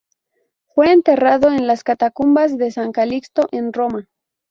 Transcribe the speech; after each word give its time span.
Fue 0.73 0.91
enterrado 0.91 1.49
en 1.51 1.67
las 1.67 1.83
Catacumbas 1.83 2.57
de 2.57 2.71
San 2.71 2.91
Calixto, 2.91 3.47
en 3.51 3.71
Roma. 3.71 4.09